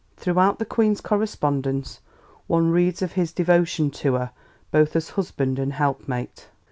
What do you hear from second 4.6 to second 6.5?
both as husband and helpmate.